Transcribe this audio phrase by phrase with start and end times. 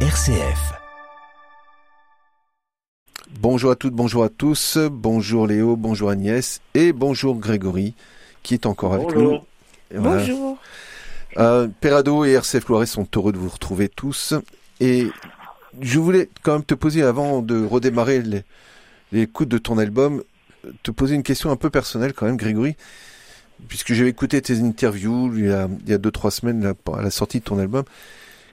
[0.00, 0.74] RCF.
[3.40, 7.94] Bonjour à toutes, bonjour à tous, bonjour Léo, bonjour Agnès et bonjour Grégory
[8.42, 9.14] qui est encore avec nous.
[9.14, 9.46] Bonjour.
[9.90, 10.20] Et voilà.
[10.20, 10.58] Bonjour.
[11.38, 14.34] Euh, Perado et RCF Loiret sont heureux de vous retrouver tous.
[14.80, 15.08] Et
[15.80, 18.44] je voulais quand même te poser, avant de redémarrer les-
[19.12, 20.22] l'écoute de ton album,
[20.82, 22.76] te poser une question un peu personnelle quand même, Grégory.
[23.68, 26.74] Puisque j'avais écouté tes interviews il y a, il y a deux, trois semaines là,
[26.94, 27.84] à la sortie de ton album.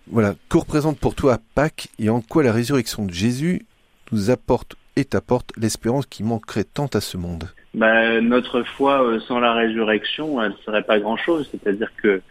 [0.08, 0.36] Voilà.
[0.50, 3.66] Que représente pour toi Pâques et en quoi la résurrection de Jésus
[4.12, 7.50] nous apporte et t'apporte l'espérance qui manquerait tant à ce monde?
[7.74, 11.50] Bah, notre foi euh, sans la résurrection, elle serait pas grand-chose.
[11.52, 12.22] C'est-à-dire que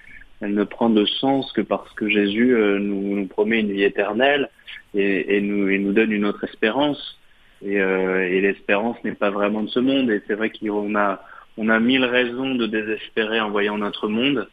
[0.40, 4.50] elle ne prend de sens que parce que Jésus euh, nous, promet une vie éternelle
[4.94, 7.18] et, nous, et nous donne une autre espérance.
[7.64, 10.10] Et, euh, et l'espérance n'est pas vraiment de ce monde.
[10.10, 11.24] Et c'est vrai qu'on a,
[11.56, 14.48] on a mille raisons de désespérer en voyant notre monde,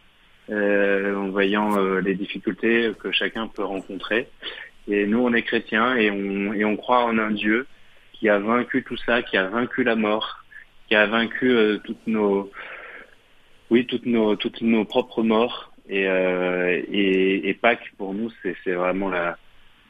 [0.51, 4.27] en voyant euh, les difficultés que chacun peut rencontrer.
[4.87, 7.67] Et nous, on est chrétiens et on, et on croit en un Dieu
[8.13, 10.43] qui a vaincu tout ça, qui a vaincu la mort,
[10.87, 12.51] qui a vaincu euh, toutes nos,
[13.69, 15.71] oui, toutes nos, toutes nos propres morts.
[15.89, 19.37] Et, euh, et, Pâques pour nous, c'est, vraiment la,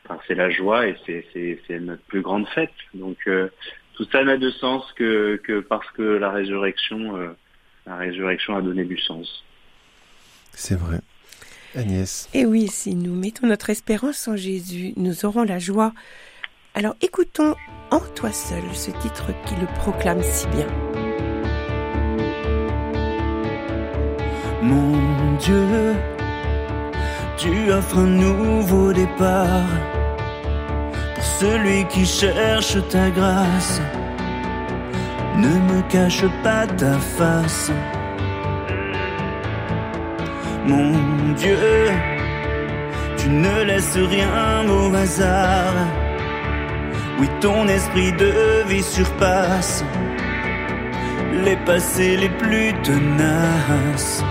[0.06, 2.72] enfin, c'est la joie et c'est, notre plus grande fête.
[2.94, 3.50] Donc euh,
[3.96, 7.30] tout ça n'a de sens que, que parce que la résurrection, euh,
[7.86, 9.44] la résurrection a donné du sens.
[10.60, 11.00] C'est vrai.
[11.74, 12.28] Agnès.
[12.34, 15.94] Et oui, si nous mettons notre espérance en Jésus, nous aurons la joie.
[16.74, 17.56] Alors écoutons
[17.92, 20.68] En toi seul ce titre qui le proclame si bien.
[24.62, 25.96] Mon Dieu,
[27.38, 29.70] tu offres un nouveau départ
[31.16, 33.80] pour celui qui cherche ta grâce.
[35.38, 37.72] Ne me cache pas ta face.
[40.70, 41.58] Mon Dieu,
[43.18, 45.74] tu ne laisses rien au hasard.
[47.20, 48.32] Oui, ton esprit de
[48.68, 49.84] vie surpasse
[51.46, 54.24] les passés les plus tenaces.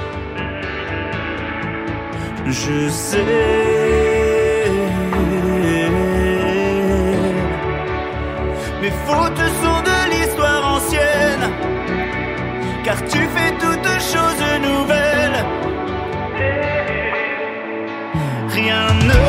[2.46, 3.24] Je sais.
[8.80, 11.46] Mes fautes sont de l'histoire ancienne,
[12.84, 14.97] car tu fais toutes choses nouvelles.
[18.58, 19.27] Rien ne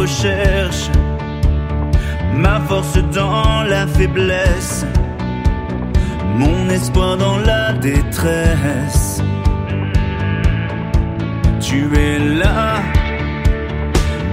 [0.00, 0.90] recherche,
[2.34, 4.86] ma force dans la faiblesse,
[6.36, 9.22] mon espoir dans la détresse.
[11.60, 12.82] Tu es là,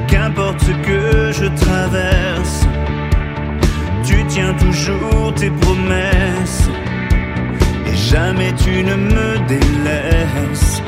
[0.07, 2.59] qu'importe ce que je traverse,
[4.06, 6.69] tu tiens toujours tes promesses,
[7.88, 10.81] et jamais tu ne me délaisses.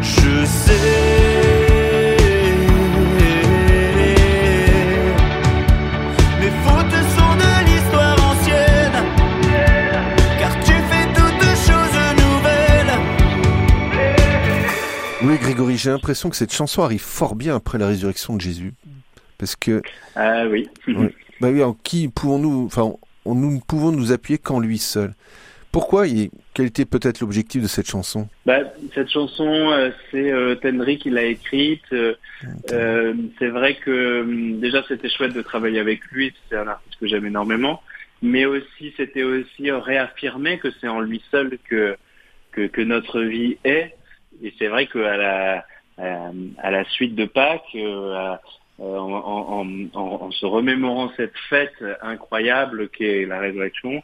[0.00, 1.63] Je sais,
[15.54, 18.72] Grégory, j'ai l'impression que cette chanson arrive fort bien après la résurrection de Jésus.
[19.38, 19.82] Parce que,
[20.16, 20.68] Ah oui.
[20.88, 21.08] Oui.
[21.40, 22.92] bah oui, en qui pouvons-nous, enfin,
[23.24, 25.14] on- nous ne pouvons nous appuyer qu'en lui seul.
[25.70, 28.28] Pourquoi et quel était peut-être l'objectif de cette chanson?
[28.46, 28.58] Bah,
[28.94, 31.82] cette chanson, euh, c'est euh, Tenry qui l'a écrite.
[31.92, 32.14] Euh,
[32.72, 36.96] euh, c'est vrai que hum, déjà c'était chouette de travailler avec lui, c'est un artiste
[37.00, 37.80] que j'aime énormément,
[38.22, 41.96] mais aussi c'était aussi réaffirmer que c'est en lui seul que,
[42.52, 43.94] que que notre vie est.
[44.42, 45.16] Et c'est vrai qu'à
[45.96, 48.34] la suite de Pâques, euh,
[48.80, 54.02] euh, en, se remémorant cette fête incroyable qu'est la résurrection,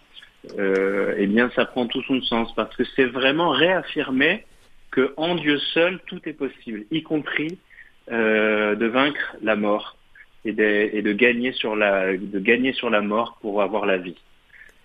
[0.59, 4.45] euh, eh bien, ça prend tout son sens parce que c'est vraiment réaffirmer
[4.91, 7.59] que en Dieu seul tout est possible, y compris
[8.09, 9.97] de vaincre la mort
[10.45, 14.17] et de, gagner sur la mort pour avoir la vie.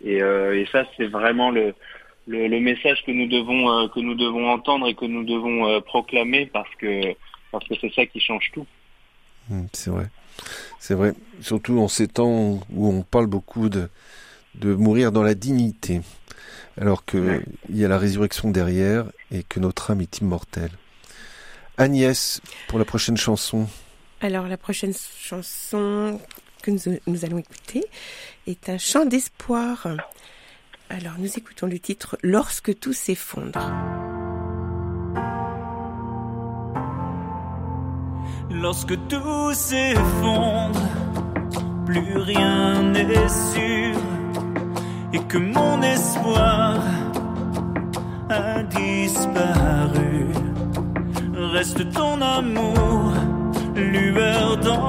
[0.03, 0.19] Et
[0.71, 1.73] ça, c'est vraiment le,
[2.27, 5.67] le, le message que nous devons euh, que nous devons entendre et que nous devons
[5.67, 7.15] euh, proclamer parce que
[7.51, 8.65] parce que c'est ça qui change tout.
[9.49, 10.07] Hmm, C'est vrai.
[10.79, 11.13] C'est vrai.
[11.39, 13.89] Surtout en ces temps où on parle beaucoup de,
[14.55, 16.01] de mourir dans la dignité.
[16.79, 20.71] alors qu'il y a la résurrection derrière et que notre âme est immortelle.
[21.77, 23.67] Agnès, pour la prochaine chanson.
[24.21, 26.19] Alors la prochaine chanson
[26.61, 27.83] que nous, allons écouter
[28.47, 29.87] est un chant d'espoir.
[30.89, 33.71] Alors nous écoutons le titre Lorsque tout s'effondre.
[38.51, 40.79] Lorsque tout s'effondre,
[41.85, 43.97] plus rien n'est sûr
[45.13, 46.79] et que mon espoir
[48.29, 50.27] a disparu.
[51.33, 53.13] Reste ton amour,
[53.75, 54.84] lueur dans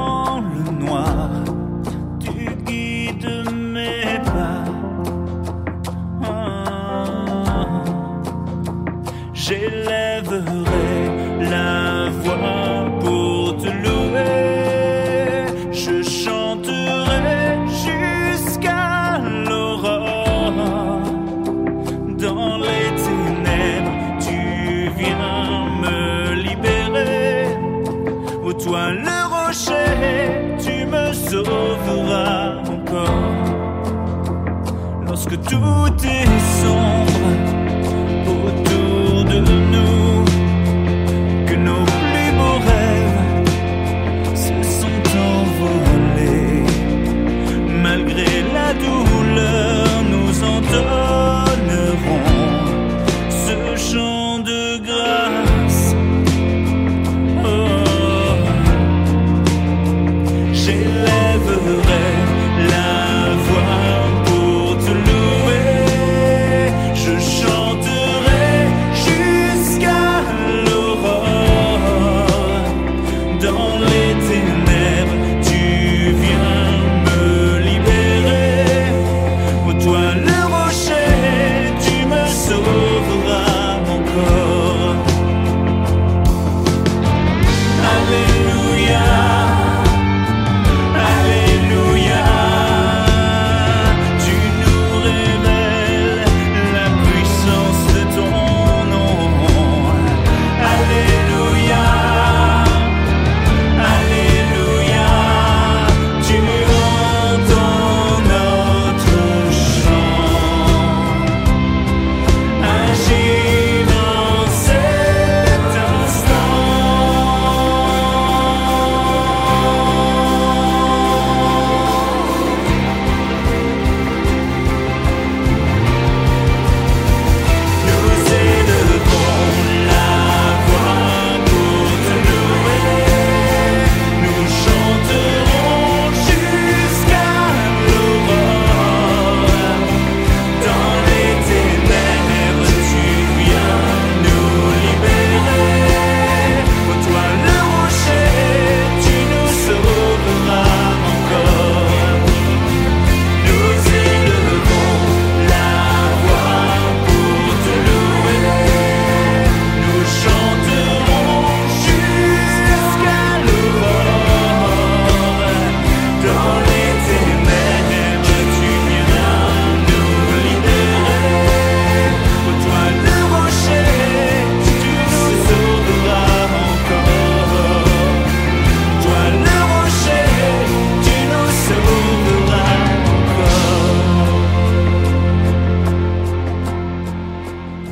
[35.59, 36.36] tout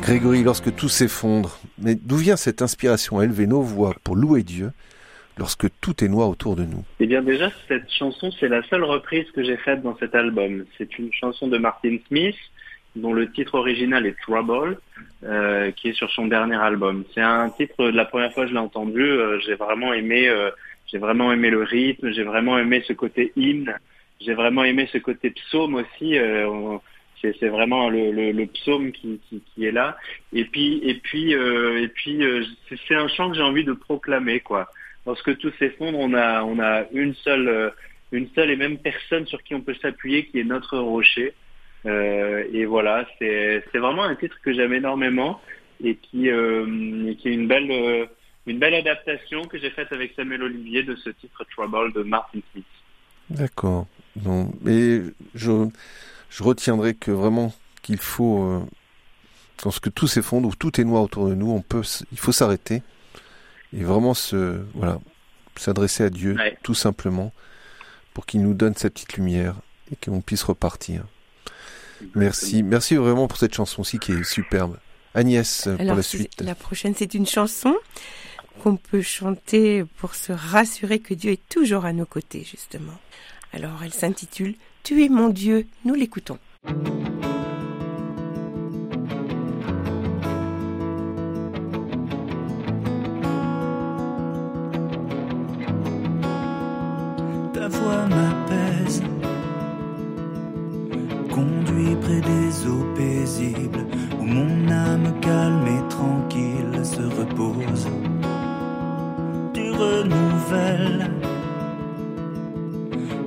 [0.05, 4.43] Grégory, lorsque tout s'effondre, mais d'où vient cette inspiration à élever nos voix pour louer
[4.43, 4.69] Dieu
[5.35, 6.83] lorsque tout est noir autour de nous?
[6.99, 10.63] Eh bien déjà, cette chanson, c'est la seule reprise que j'ai faite dans cet album.
[10.77, 12.35] C'est une chanson de Martin Smith,
[12.95, 14.77] dont le titre original est Trouble,
[15.23, 17.03] euh, qui est sur son dernier album.
[17.15, 20.51] C'est un titre, la première fois que je l'ai entendu, euh, j'ai vraiment aimé, euh,
[20.85, 23.73] j'ai vraiment aimé le rythme, j'ai vraiment aimé ce côté hymne,
[24.21, 26.15] j'ai vraiment aimé ce côté psaume aussi.
[26.15, 26.77] euh,
[27.39, 29.19] c'est vraiment le, psaume qui,
[29.61, 29.97] est là.
[30.33, 32.43] Et puis, et puis, euh, et puis, euh,
[32.87, 34.69] c'est un chant que j'ai envie de proclamer, quoi.
[35.05, 37.69] Lorsque tout s'effondre, on a, on a une seule, euh,
[38.11, 41.33] une seule et même personne sur qui on peut s'appuyer, qui est notre rocher.
[41.87, 45.39] Et voilà, c'est vraiment un titre que j'aime énormément
[45.83, 48.07] et qui, et qui est une belle,
[48.47, 52.39] une belle adaptation que j'ai faite avec Samuel Olivier de ce titre Trouble de Martin
[52.51, 52.65] Smith.
[53.29, 53.85] D'accord.
[54.63, 55.01] Mais
[55.35, 55.67] je,
[56.35, 58.59] je retiendrai que vraiment qu'il faut, euh,
[59.63, 62.31] lorsque tout s'effondre ou tout est noir autour de nous, on peut, s- il faut
[62.33, 62.83] s'arrêter
[63.73, 64.99] et vraiment se, voilà,
[65.55, 66.57] s'adresser à Dieu, Ouais.
[66.63, 67.31] tout simplement,
[68.13, 69.55] pour qu'il nous donne cette petite lumière
[69.91, 71.05] et qu'on puisse repartir.
[72.15, 74.77] Merci, merci vraiment pour cette chanson-ci qui est superbe.
[75.13, 76.41] Agnès, pour Alors, la suite.
[76.41, 77.73] la prochaine, c'est une chanson
[78.61, 82.97] qu'on peut chanter pour se rassurer que Dieu est toujours à nos côtés, justement.
[83.53, 85.65] Alors, elle s'intitule Tu es mon Dieu.
[85.83, 86.37] Nous l'écoutons.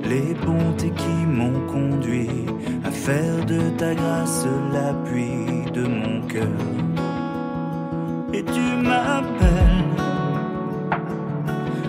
[0.09, 2.45] Les bontés qui m'ont conduit
[2.83, 6.65] à faire de ta grâce l'appui de mon cœur.
[8.33, 9.85] Et tu m'appelles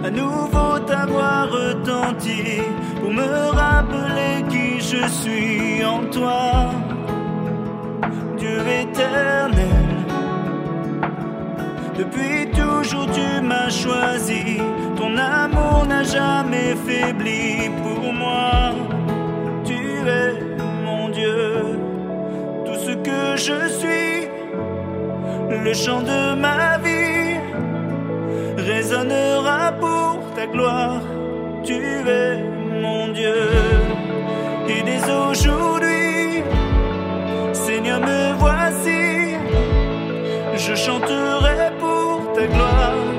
[0.05, 2.61] à nouveau ta voix retentit
[3.01, 6.71] pour me rappeler qui je suis en toi,
[8.39, 9.87] Dieu éternel.
[11.97, 14.59] Depuis toujours tu m'as choisi,
[14.97, 17.71] ton amour n'a jamais faibli.
[20.85, 21.79] Mon Dieu,
[22.65, 24.29] tout ce que je suis,
[25.65, 27.37] le chant de ma vie
[28.57, 31.03] résonnera pour ta gloire.
[31.65, 32.37] Tu es
[32.83, 33.49] mon Dieu.
[34.69, 36.43] Et dès aujourd'hui,
[37.53, 39.37] Seigneur, me voici.
[40.57, 43.10] Je chanterai pour ta gloire.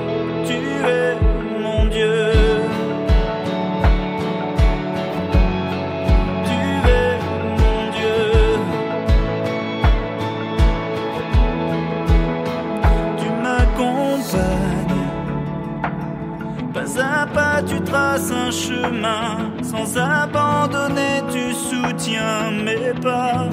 [18.12, 19.51] Un chemin.
[19.63, 23.48] Sans abandonner, tu soutiens mes pas.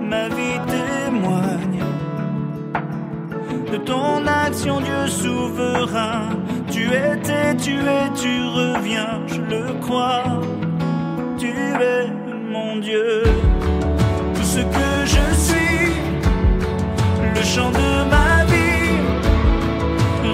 [0.00, 1.82] Ma vie témoigne
[3.72, 6.28] de ton action, Dieu souverain.
[6.70, 10.40] Tu étais, tu es, tu reviens, je le crois.
[11.38, 12.06] Tu es
[12.50, 13.22] mon Dieu.
[14.34, 15.92] Tout ce que je suis,
[17.34, 19.00] le chant de ma vie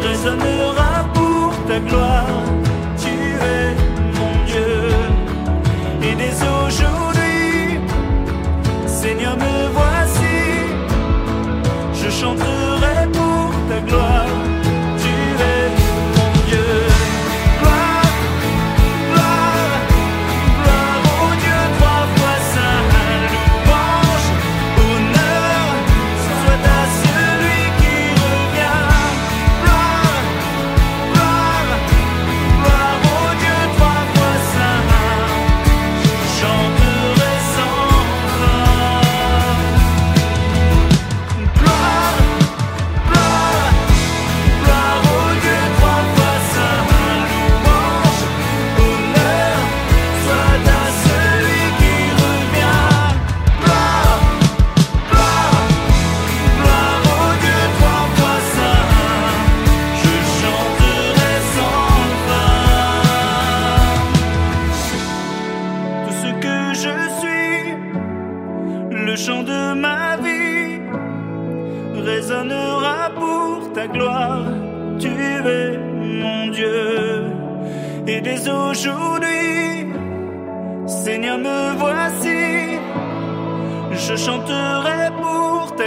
[0.07, 0.88] résonnera
[1.69, 2.27] ta gloire.
[2.97, 3.15] Tu
[3.55, 3.75] es
[4.19, 4.75] mon Dieu.
[6.03, 6.35] Et dès
[6.65, 7.79] aujourd'hui,
[8.87, 9.98] Seigneur, me voici.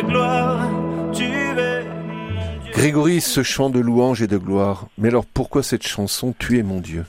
[0.01, 0.69] Pour ta gloire.
[1.13, 2.71] Tu es mon Dieu.
[2.73, 4.87] Grégory, ce chant de louange et de gloire.
[4.97, 7.03] Mais alors pourquoi cette chanson Tu es mon Dieu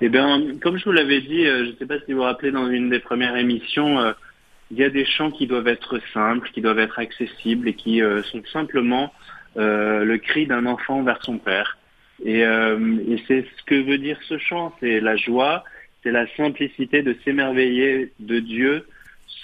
[0.00, 2.24] Eh bien, comme je vous l'avais dit, euh, je ne sais pas si vous vous
[2.24, 4.12] rappelez dans une des premières émissions, euh,
[4.70, 8.02] il y a des chants qui doivent être simples, qui doivent être accessibles et qui
[8.02, 9.12] euh, sont simplement
[9.56, 11.78] euh, le cri d'un enfant vers son père.
[12.24, 15.64] Et, euh, et c'est ce que veut dire ce chant, c'est la joie,
[16.02, 18.86] c'est la simplicité de s'émerveiller de Dieu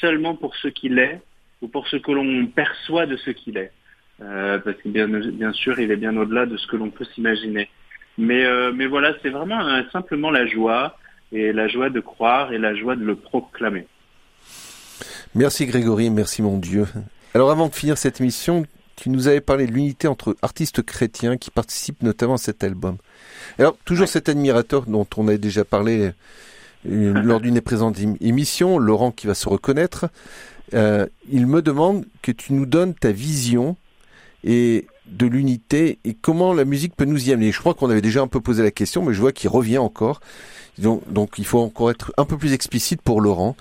[0.00, 1.20] seulement pour ce qu'il est
[1.66, 3.72] ou pour ce que l'on perçoit de ce qu'il est.
[4.22, 7.04] Euh, parce que bien, bien sûr, il est bien au-delà de ce que l'on peut
[7.14, 7.68] s'imaginer.
[8.18, 10.96] Mais, euh, mais voilà, c'est vraiment euh, simplement la joie,
[11.32, 13.86] et la joie de croire et la joie de le proclamer.
[15.34, 16.86] Merci Grégory, merci mon Dieu.
[17.34, 21.36] Alors avant de finir cette émission, tu nous avais parlé de l'unité entre artistes chrétiens
[21.36, 22.96] qui participent notamment à cet album.
[23.58, 24.06] Alors toujours Ouais.
[24.06, 26.12] cet admirateur dont on a déjà parlé
[26.84, 30.06] lors d'une des présentes ém- émissions, Laurent qui va se reconnaître,
[30.74, 33.76] euh, il me demande que tu nous donnes ta vision
[34.44, 37.52] et de l'unité et comment la musique peut nous y amener.
[37.52, 39.78] Je crois qu'on avait déjà un peu posé la question, mais je vois qu'il revient
[39.78, 40.20] encore.
[40.78, 43.56] Donc, donc, il faut encore être un peu plus explicite pour Laurent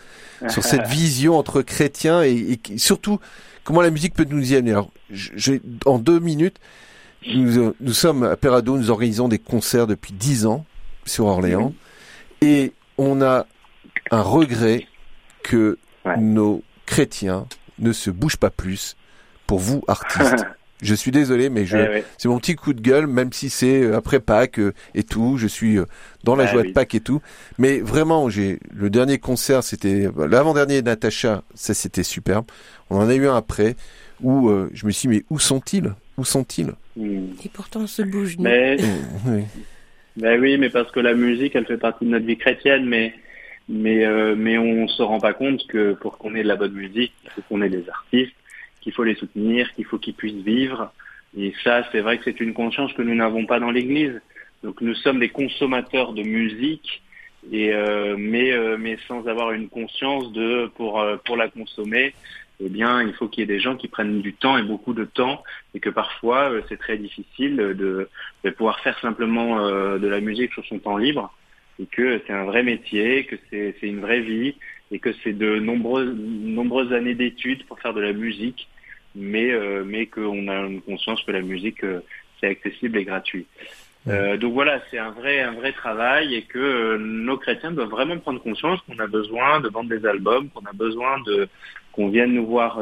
[0.50, 3.20] sur cette vision entre chrétiens et, et, surtout
[3.64, 4.72] comment la musique peut nous y amener.
[4.72, 5.54] Alors, je,
[5.86, 6.58] en deux minutes,
[7.34, 10.66] nous, nous, sommes à Perado, nous organisons des concerts depuis dix ans
[11.06, 11.74] sur Orléans
[12.42, 13.48] et on a
[14.12, 14.88] un regret
[15.44, 15.78] que
[16.18, 17.48] nos chrétiens
[17.80, 18.96] ne se bougent pas plus
[19.48, 20.46] pour vous, artistes.
[20.82, 23.82] Je suis désolé, mais je, eh c'est mon petit coup de gueule, même si c'est
[23.82, 25.38] euh, après Pâques euh, et tout.
[25.38, 25.86] Je suis euh,
[26.26, 27.22] dans la ah joie de Pâques et tout.
[27.58, 31.44] Mais vraiment, j'ai le dernier concert, c'était l'avant-dernier Natacha.
[31.54, 32.46] Ça, c'était superbe.
[32.90, 33.78] On en a eu un après
[34.22, 35.94] où je me suis dit, mais où sont-ils?
[36.18, 36.74] Où sont-ils?
[36.98, 37.28] Hmm.
[37.44, 38.36] Et pourtant, on se bouge.
[38.38, 38.78] Mais...
[39.28, 39.44] oui.
[40.18, 43.14] Ben oui, mais parce que la musique, elle fait partie de notre vie chrétienne, mais
[43.68, 44.06] mais
[44.36, 47.30] mais on se rend pas compte que pour qu'on ait de la bonne musique, il
[47.32, 48.36] faut qu'on ait des artistes
[48.86, 50.94] qu'il faut les soutenir, qu'il faut qu'ils puissent vivre.
[51.38, 54.22] Et ça, c'est vrai que c'est une conscience que nous n'avons pas dans l'Église.
[54.64, 57.02] Donc nous sommes des consommateurs de musique,
[57.52, 62.14] et euh, mais euh, mais sans avoir une conscience de pour euh, pour la consommer.
[62.62, 64.94] Eh bien, il faut qu'il y ait des gens qui prennent du temps et beaucoup
[64.94, 65.44] de temps,
[65.74, 68.08] et que parfois c'est très difficile de,
[68.46, 69.60] de, pouvoir faire simplement
[69.98, 71.36] de la musique sur son temps libre,
[71.80, 74.56] et que c'est un vrai métier, que c'est une vraie vie,
[74.92, 78.68] et que c'est de nombreuses nombreuses années d'études pour faire de la musique
[79.16, 82.02] mais euh, mais qu'on a une conscience que la musique euh,
[82.40, 83.48] c'est accessible et gratuit.
[84.08, 87.90] Euh, donc voilà, c'est un vrai un vrai travail et que euh, nos chrétiens doivent
[87.90, 91.48] vraiment prendre conscience qu'on a besoin de vendre des albums, qu'on a besoin de
[91.92, 92.80] qu'on vienne nous voir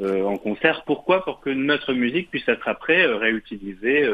[0.00, 0.82] en concert.
[0.84, 1.24] Pourquoi?
[1.24, 4.04] Pour que notre musique puisse être après réutilisée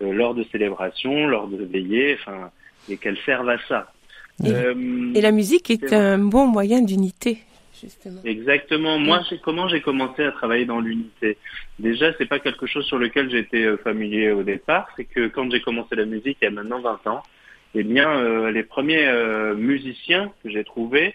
[0.00, 2.50] lors de célébrations, lors de veillées, enfin
[2.88, 3.92] et qu'elle serve à ça.
[4.44, 7.38] Et, et la musique est, est un bon moyen d'unité
[8.24, 8.98] Exactement.
[8.98, 11.36] Moi, c'est comment j'ai commencé à travailler dans l'unité?
[11.78, 14.88] Déjà, c'est pas quelque chose sur lequel j'étais euh, familier au départ.
[14.96, 17.22] C'est que quand j'ai commencé la musique il y a maintenant 20 ans,
[17.74, 21.14] eh bien, euh, les premiers euh, musiciens que j'ai trouvés,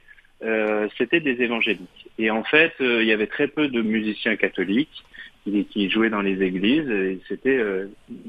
[0.98, 2.08] c'était des évangéliques.
[2.18, 5.04] Et en fait, il y avait très peu de musiciens catholiques
[5.44, 6.90] qui, qui jouaient dans les églises.
[6.90, 7.60] Et c'était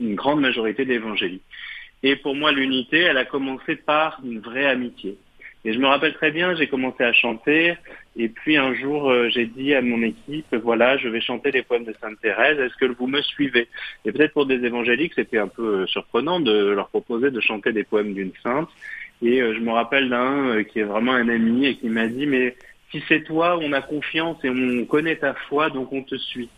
[0.01, 1.45] une grande majorité d'évangéliques.
[2.03, 5.19] Et pour moi, l'unité, elle a commencé par une vraie amitié.
[5.65, 7.75] Et je me rappelle très bien, j'ai commencé à chanter,
[8.17, 11.63] et puis un jour, euh, j'ai dit à mon équipe, voilà, je vais chanter les
[11.63, 13.69] poèmes de Sainte Thérèse, est-ce que vous me suivez?
[14.07, 17.73] Et peut-être pour des évangéliques, c'était un peu euh, surprenant de leur proposer de chanter
[17.73, 18.71] des poèmes d'une sainte.
[19.21, 22.27] Et euh, je me rappelle d'un qui est vraiment un ami et qui m'a dit,
[22.27, 22.57] mais
[22.91, 26.49] si c'est toi, on a confiance et on connaît ta foi, donc on te suit.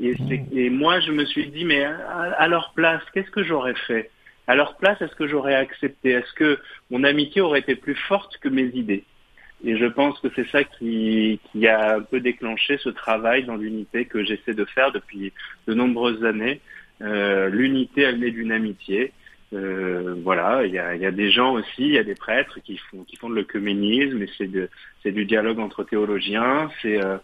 [0.00, 0.46] Et, mmh.
[0.52, 4.10] et moi, je me suis dit, mais à leur place, qu'est-ce que j'aurais fait?
[4.46, 6.10] À leur place, est-ce que j'aurais accepté?
[6.10, 6.58] Est-ce que
[6.90, 9.04] mon amitié aurait été plus forte que mes idées?
[9.64, 13.56] Et je pense que c'est ça qui, qui, a un peu déclenché ce travail dans
[13.56, 15.32] l'unité que j'essaie de faire depuis
[15.66, 16.60] de nombreuses années.
[17.00, 19.12] Euh, l'unité, elle naît d'une amitié.
[19.54, 22.58] Euh, voilà, il y a, y a, des gens aussi, il y a des prêtres
[22.62, 24.50] qui font qui font de l'œcuménisme et c'est
[25.02, 26.70] c'est du dialogue entre théologiens.
[26.82, 27.16] C'est euh,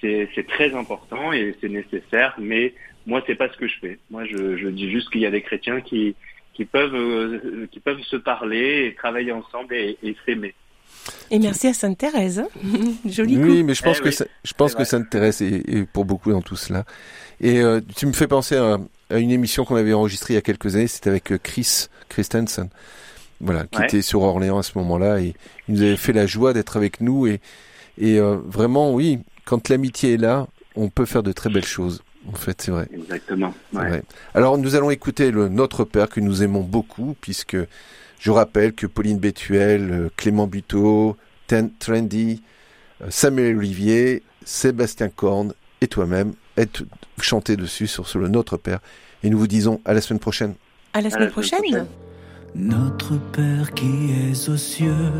[0.00, 2.74] c'est très important et c'est nécessaire, mais
[3.06, 3.98] moi c'est pas ce que je fais.
[4.10, 6.14] Moi je, je dis juste qu'il y a des chrétiens qui
[6.54, 10.54] qui peuvent, euh, qui peuvent se parler et travailler ensemble et, s'aimer.
[11.30, 12.48] Et merci à Sainte Thérèse, hein.
[13.04, 16.30] joli Oui, mais je pense eh que je pense que Sainte Thérèse est, pour beaucoup
[16.30, 16.84] dans tout cela.
[17.40, 18.78] Et euh, tu me fais penser à,
[19.10, 22.70] une émission qu'on avait enregistrée il y a quelques années, c'était avec euh, Chris Christensen,
[23.40, 25.34] voilà, qui était sur Orléans à ce moment-là, et
[25.68, 27.40] il nous avait fait la joie d'être avec nous et
[27.96, 32.02] et vraiment oui, quand l'amitié est là, on peut faire de très belles choses.
[32.32, 32.88] En fait, c'est vrai.
[32.92, 33.54] Exactement.
[34.34, 37.56] Alors, nous allons écouter le Notre Père que nous aimons beaucoup, puisque
[38.18, 42.42] je rappelle que Pauline Bétuel, euh, Clément Buteau, Trendy,
[43.02, 46.82] euh, Samuel Olivier, Sébastien Korn et toi-même êtes
[47.20, 48.80] chantés dessus sur, le Notre Père.
[49.22, 50.54] Et nous vous disons à la semaine prochaine.
[50.92, 51.60] À la semaine, prochaine.
[51.60, 51.86] prochaine.
[52.54, 55.12] Notre Père qui es aux cieux,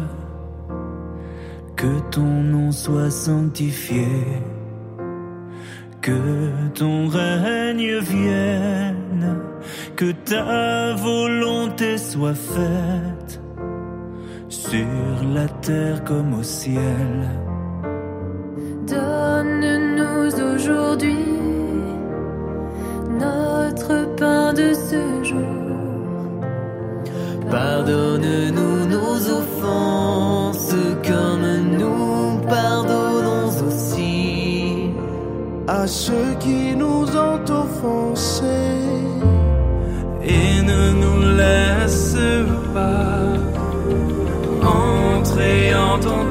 [1.76, 4.06] que ton nom soit sanctifié
[6.04, 9.38] que ton règne vienne,
[9.96, 13.40] que ta volonté soit faite
[14.50, 14.84] sur
[15.34, 17.16] la terre comme au ciel.
[18.86, 21.24] Donne-nous aujourd'hui
[23.18, 26.44] notre pain de ce jour.
[27.50, 28.63] Pardonne-nous
[35.85, 38.44] à ceux qui nous ont offensés.
[40.35, 42.16] Et ne nous laisse
[42.73, 43.35] pas
[44.62, 46.23] entrer en délivre